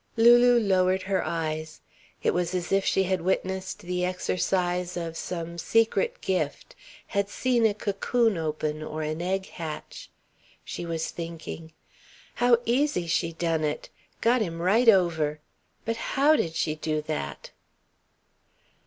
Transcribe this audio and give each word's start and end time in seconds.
Lulu 0.17 0.59
lowered 0.59 1.03
her 1.03 1.23
eyes. 1.23 1.79
It 2.23 2.33
was 2.33 2.55
as 2.55 2.71
if 2.71 2.83
she 2.85 3.03
had 3.03 3.21
witnessed 3.21 3.81
the 3.81 4.03
exercise 4.03 4.97
of 4.97 5.15
some 5.15 5.59
secret 5.59 6.21
gift, 6.21 6.75
had 7.05 7.29
seen 7.29 7.67
a 7.67 7.75
cocoon 7.75 8.35
open 8.35 8.81
or 8.81 9.03
an 9.03 9.21
egg 9.21 9.45
hatch. 9.45 10.09
She 10.65 10.87
was 10.87 11.11
thinking: 11.11 11.71
"How 12.33 12.57
easy 12.65 13.05
she 13.05 13.33
done 13.33 13.63
it. 13.63 13.89
Got 14.21 14.41
him 14.41 14.59
right 14.59 14.89
over. 14.89 15.39
But 15.85 15.97
how 15.97 16.35
did 16.35 16.55
she 16.55 16.73
do 16.73 17.03
that?" 17.03 17.51